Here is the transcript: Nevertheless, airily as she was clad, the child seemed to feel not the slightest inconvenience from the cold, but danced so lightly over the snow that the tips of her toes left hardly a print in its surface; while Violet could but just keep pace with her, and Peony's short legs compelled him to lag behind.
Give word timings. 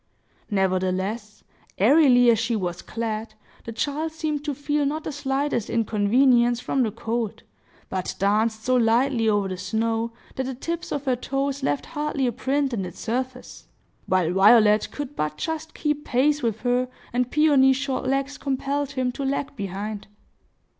Nevertheless, 0.49 1.43
airily 1.77 2.31
as 2.31 2.39
she 2.39 2.55
was 2.55 2.81
clad, 2.81 3.35
the 3.65 3.71
child 3.71 4.11
seemed 4.11 4.43
to 4.45 4.55
feel 4.55 4.83
not 4.83 5.03
the 5.03 5.11
slightest 5.11 5.69
inconvenience 5.69 6.59
from 6.59 6.81
the 6.81 6.89
cold, 6.89 7.43
but 7.87 8.15
danced 8.17 8.63
so 8.65 8.75
lightly 8.75 9.29
over 9.29 9.47
the 9.47 9.57
snow 9.57 10.11
that 10.37 10.47
the 10.47 10.55
tips 10.55 10.91
of 10.91 11.05
her 11.05 11.15
toes 11.15 11.61
left 11.61 11.85
hardly 11.85 12.25
a 12.25 12.31
print 12.31 12.73
in 12.73 12.83
its 12.83 12.99
surface; 12.99 13.67
while 14.07 14.33
Violet 14.33 14.89
could 14.89 15.15
but 15.15 15.37
just 15.37 15.75
keep 15.75 16.03
pace 16.03 16.41
with 16.41 16.61
her, 16.61 16.89
and 17.13 17.29
Peony's 17.29 17.77
short 17.77 18.07
legs 18.07 18.39
compelled 18.39 18.93
him 18.93 19.11
to 19.11 19.23
lag 19.23 19.55
behind. 19.55 20.07